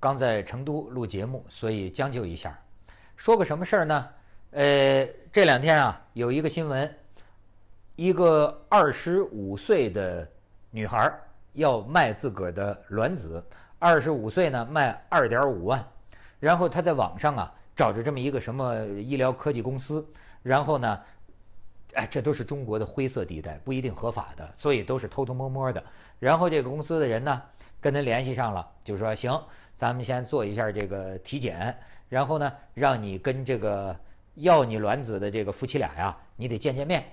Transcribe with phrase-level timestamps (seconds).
[0.00, 2.58] 刚在成都录节目，所以将就一下。
[3.16, 4.08] 说个什么事儿呢？
[4.52, 6.96] 呃，这两天啊，有一个新闻，
[7.96, 10.26] 一个二十五岁的
[10.70, 11.12] 女孩
[11.54, 13.44] 要卖自个儿的卵子，
[13.78, 15.84] 二十五岁呢卖二点五万，
[16.38, 20.06] 然后她在网上啊找着这么一个什么医疗科技公司，
[20.42, 21.00] 然后呢，
[21.94, 25.82] 哎，这都是中国的灰色地带，不一定合法的，所以都是偷偷摸摸的。
[26.20, 27.42] 然后这个公司的人呢
[27.80, 29.40] 跟他联系上了，就说行。
[29.76, 31.76] 咱们先做一下这个体检，
[32.08, 33.94] 然后呢，让你跟这个
[34.34, 37.04] 要你卵子的这个夫妻俩呀，你得见见面。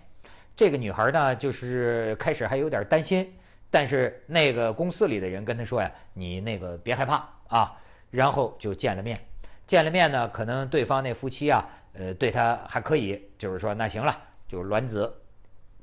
[0.55, 3.31] 这个女孩呢，就是开始还有点担心，
[3.69, 7.77] 但是那个公司里的人跟她说呀：“你那个别害怕啊。”
[8.09, 9.19] 然后就见了面。
[9.67, 15.13] 见了面呢，可能对方那夫妻啊，呃，对她还可以，就是说那行了，就卵子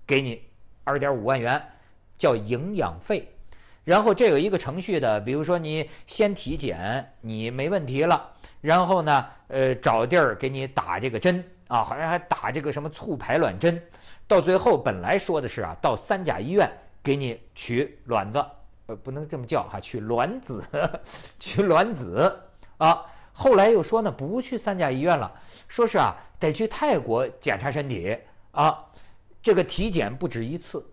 [0.06, 0.42] 给你
[0.84, 1.62] 二点五万元，
[2.16, 3.28] 叫营养费。
[3.84, 8.30] 然后这有一个程序的，比如说你先体检，你没问题了，
[8.60, 13.82] 然后呢，呃，找地儿给你打这个针啊，好像还打这个什么促排卵针，
[14.28, 16.70] 到最后本来说的是啊，到三甲医院
[17.02, 18.44] 给你取卵子，
[18.86, 20.62] 呃，不能这么叫哈，取卵子，
[21.40, 22.40] 取卵子
[22.78, 25.32] 啊，后来又说呢，不去三甲医院了，
[25.66, 28.16] 说是啊，得去泰国检查身体
[28.52, 28.84] 啊，
[29.42, 30.86] 这个体检不止一次，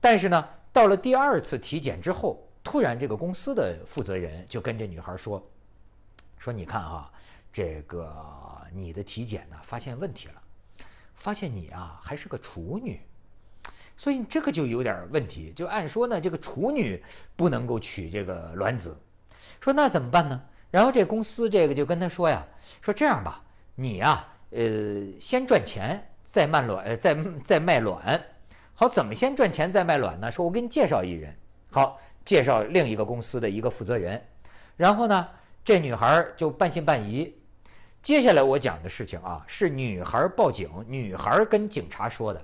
[0.00, 0.48] 但是呢。
[0.70, 5.44] 到了第二次体检之后，突然这个公司的负责人就跟这女孩说
[6.38, 7.10] ：“说你看啊，
[7.50, 8.14] 这个
[8.72, 10.34] 你的体检呢发现问题了，
[11.14, 13.00] 发现你啊还是个处女，
[13.96, 15.52] 所以这个就有点问题。
[15.56, 17.02] 就按说呢，这个处女
[17.34, 18.96] 不能够取这个卵子，
[19.60, 20.40] 说那怎么办呢？
[20.70, 22.46] 然后这公司这个就跟他说呀，
[22.80, 23.42] 说这样吧，
[23.74, 28.22] 你呀，呃，先赚钱，再卖卵，再再卖卵。”
[28.80, 30.30] 好，怎么先赚钱再卖卵呢？
[30.30, 31.36] 说我给你介绍一人，
[31.72, 34.24] 好，介绍另一个公司的一个负责人，
[34.76, 35.28] 然后呢，
[35.64, 37.34] 这女孩就半信半疑。
[38.00, 42.40] 接下来我讲的事情啊，是女孩报警，女孩跟警察说的。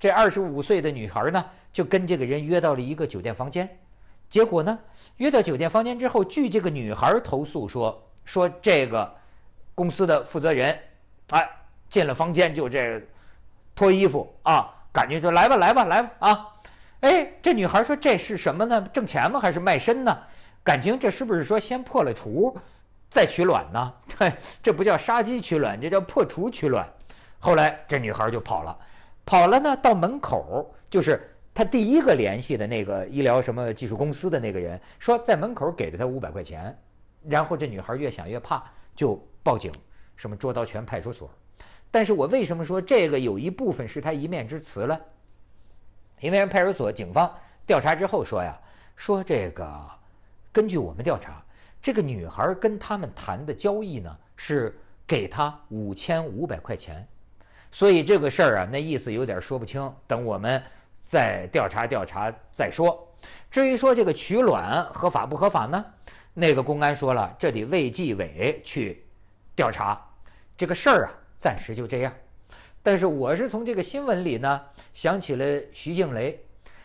[0.00, 3.78] 这二十五岁的女孩呢，就跟这个人约到了一个酒店房间，
[4.28, 4.76] 结果呢，
[5.18, 9.14] 约到酒店房间之后，据这个女孩投诉说，说这个
[9.76, 10.76] 公司的负责人，
[11.30, 11.48] 哎，
[11.88, 13.00] 进了房间就这
[13.76, 14.74] 脱衣服啊。
[14.98, 16.48] 感觉就来吧，来吧，来吧啊！
[17.02, 18.82] 哎，这女孩说这是什么呢？
[18.92, 19.38] 挣钱吗？
[19.38, 20.18] 还是卖身呢？
[20.64, 22.58] 感情这是不是说先破了除，
[23.08, 23.94] 再取卵呢？
[24.18, 26.84] 对，这不叫杀鸡取卵，这叫破除取卵。
[27.38, 28.76] 后来这女孩就跑了，
[29.24, 36.76] 跑了呢，到门口就是她第一个联系的那个医疗什么技术公司的那个人，说在门口给了她五百块钱。
[37.28, 38.64] 然后这女孩越想越怕，
[38.96, 39.70] 就报警，
[40.16, 41.30] 什么捉刀泉派出所。
[41.90, 45.00] 但是我为什么说这个有一部分是他一面之词了？
[46.20, 47.32] 因为派出所警方
[47.64, 48.58] 调查之后说呀，
[48.96, 49.88] 说这个
[50.52, 51.42] 根据我们调查，
[51.80, 54.76] 这个女孩跟他们谈的交易呢是
[55.06, 57.06] 给他五千五百块钱，
[57.70, 60.62] 所以这个事儿啊，那意思有点说不清，等我们
[61.00, 63.06] 再调查调查再说。
[63.50, 65.84] 至于说这个取卵合法不合法呢？
[66.34, 69.04] 那个公安说了，这得卫计委去
[69.54, 70.00] 调查
[70.56, 71.14] 这个事儿啊。
[71.38, 72.12] 暂时就这样，
[72.82, 74.60] 但是我是从这个新闻里呢
[74.92, 76.38] 想起了徐静蕾。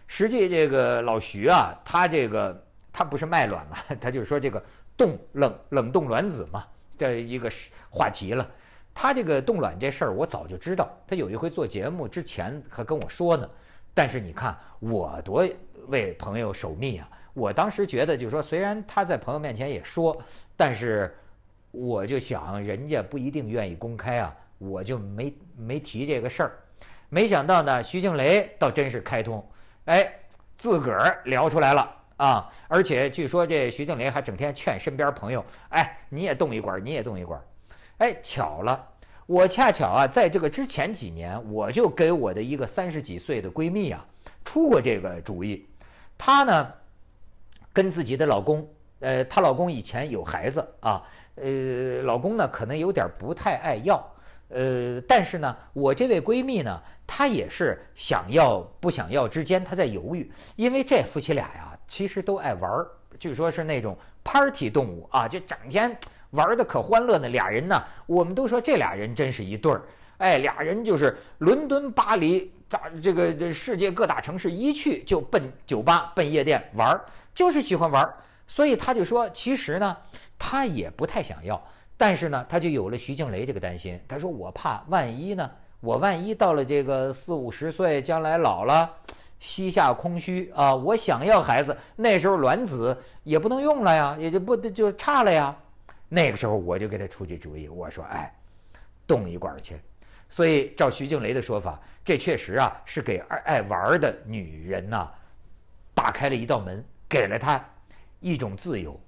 [0.06, 4.64] 实际这个老徐啊，他这个他不是卖卵嘛， 他就是说这个
[4.96, 6.66] 冻冷冷冻卵子嘛
[6.98, 7.52] 的一个
[7.90, 8.48] 话题了。
[8.94, 13.50] 他这个冻卵这事儿我早就知道，他有一回做节目之前还跟我说呢。
[13.96, 15.48] 但是你看我多
[15.88, 17.10] 为朋友守密啊！
[17.34, 20.16] 我当时觉得就是说，虽然他在朋友面前也说，
[20.56, 21.16] 但是
[21.74, 24.34] 我就想人家不一定愿意公开啊。
[24.60, 26.54] 我就没没提这个事儿，
[27.10, 29.46] 没想到呢，徐静蕾倒真是开通，
[29.86, 30.10] 哎，
[30.58, 32.50] 自个儿聊出来了啊！
[32.70, 37.42] 而且据说这徐静蕾还整天劝身边朋友，哎，你也动一管，你也动一管。
[37.98, 38.88] 哎，巧了，
[39.26, 44.06] 我恰巧啊，在这个之前几年，我就给我的一个三十几岁的闺蜜啊
[44.46, 45.68] 出过这个主意。
[46.18, 46.72] 她呢，
[47.74, 48.66] 跟自己的老公，
[49.02, 51.04] 呃，她老公以前有孩子啊，
[51.36, 54.06] 呃，老公呢可能有点不太爱要。
[54.50, 60.32] 呃，但是呢，我这位闺蜜呢，她也是想要不想要之间，她在犹豫。
[60.56, 62.88] 因为这夫妻俩呀，其实都爱玩儿，
[63.18, 65.98] 据说是那种 party 动物啊，就整天
[66.32, 67.28] 玩的可欢乐呢。
[67.30, 69.82] 俩人呢，我们都说这俩人真是一对儿。
[70.18, 77.04] 哎，俩人就是伦敦、巴黎，咱这个世界各大城市一去就奔酒吧、奔夜店玩儿，
[77.34, 78.16] 就是喜欢玩儿。
[78.48, 79.98] 所以他就说，其实呢，
[80.38, 81.62] 他也不太想要。
[81.96, 84.00] 但是呢，他就有了徐静蕾这个担心。
[84.08, 85.50] 他说：“我怕万一呢？
[85.80, 88.90] 我万一到了这个四五十岁，将来老了，
[89.40, 95.56] 膝下空虚啊，我想要孩子，那时候卵子也不能用了呀，也就不就差了呀。
[96.10, 98.34] 那个时候我就给他出去主意，我说，哎，
[99.06, 99.78] 动一管去。
[100.30, 105.08] 所以照徐静蕾的说法，这确实啊是给爱爱玩的女人呐
[105.94, 107.64] 打开了一道门，给了她
[108.24, 109.00] 一种自由。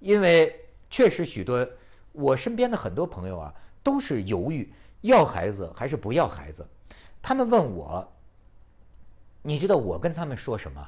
[0.00, 0.54] 因为
[0.90, 1.66] 确实许多
[2.12, 4.70] 我身边的很多朋友啊都是犹豫
[5.02, 6.66] 要孩子还是不要孩子，
[7.22, 8.06] 他们问我。
[9.42, 10.86] 你知道我跟他们说什么？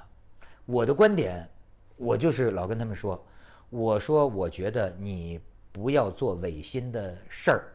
[0.66, 1.48] 我的观点，
[1.96, 3.24] 我就是老跟他们说，
[3.70, 5.40] 我说我觉得你
[5.72, 7.72] 不要做违心的事儿，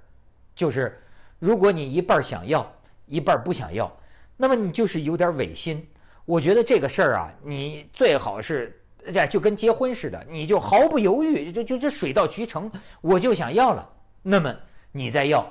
[0.54, 1.02] 就是
[1.40, 2.72] 如果你一半想要，
[3.08, 3.92] 一半不想要，
[4.36, 5.84] 那么你就是有点违心。
[6.26, 8.80] 我觉得这个事儿啊，你最好是
[9.14, 12.72] 这就跟结婚似的，你就毫不犹豫，就就这水到渠成，
[13.02, 13.90] 我就想要了，
[14.22, 14.56] 那么
[14.92, 15.46] 你再要，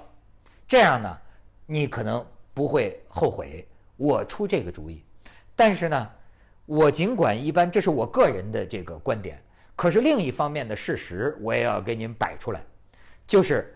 [0.68, 1.18] 这样呢，
[1.66, 3.66] 你可能不会后悔。
[3.96, 5.02] 我出这个主意。
[5.54, 6.10] 但是呢，
[6.66, 9.42] 我尽管一般，这是我个人的这个观点，
[9.74, 12.62] 可是另一方面的事实，我也要给您摆出来，
[13.26, 13.74] 就是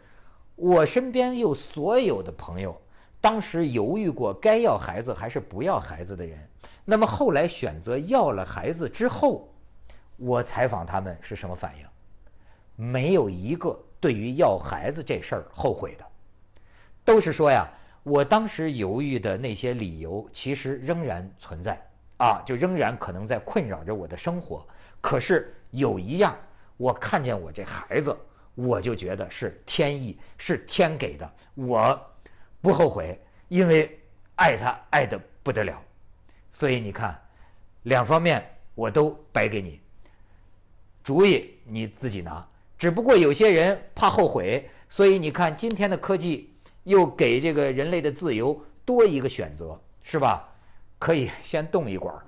[0.56, 2.78] 我身边有所有的朋友，
[3.18, 6.38] 当时犹豫过该要孩子还是不要孩子的人，
[6.84, 9.49] 那么后来选择要了孩子之后，
[10.20, 11.86] 我采访他们是什么反应？
[12.76, 16.06] 没有一个对于要孩子这事儿后悔的，
[17.04, 17.66] 都是说呀。
[18.02, 21.78] 我当时犹豫的那些理由，其实仍然存在
[22.16, 24.66] 啊，就仍然可能在困扰着我的生活。
[25.02, 26.34] 可是有一样，
[26.78, 28.16] 我看见我这孩子，
[28.54, 32.10] 我就觉得是天意，是天给的，我
[32.62, 34.00] 不后悔，因为
[34.36, 35.78] 爱他爱得不得了。
[36.50, 37.20] 所以你看，
[37.82, 38.42] 两方面
[38.74, 39.78] 我都摆给你，
[41.02, 42.46] 主意你自己拿。
[42.78, 46.48] 只不过有些人怕后悔，所以你看今天的科技。
[46.84, 50.48] 又给这个人类的自由多一个选择，是吧？
[50.98, 52.24] 可以先动一管儿。